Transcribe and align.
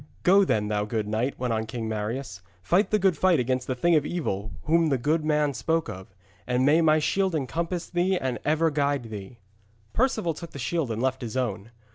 Go 0.23 0.43
then, 0.43 0.67
thou 0.67 0.83
good 0.85 1.07
knight,' 1.07 1.37
went 1.37 1.53
on 1.53 1.67
King 1.67 1.87
Marius, 1.87 2.41
'fight 2.63 2.89
the 2.89 2.97
good 2.97 3.15
fight 3.15 3.39
against 3.39 3.67
that 3.67 3.75
thing 3.77 3.93
of 3.93 4.03
evil 4.03 4.49
whom 4.63 4.89
the 4.89 4.97
good 4.97 5.23
man 5.23 5.53
spoke 5.53 5.89
of, 5.89 6.15
and 6.47 6.65
may 6.65 6.81
my 6.81 6.97
shield 6.97 7.35
encompass 7.35 7.87
thee 7.87 8.17
and 8.17 8.39
ever 8.43 8.71
guard 8.71 9.11
thee.' 9.11 9.37
Perceval 9.93 10.33
took 10.33 10.53
the 10.53 10.57
shield 10.57 10.89
and 10.89 11.03
left 11.03 11.21
his 11.21 11.37
own. 11.37 11.69